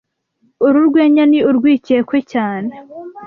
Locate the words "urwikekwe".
1.49-2.17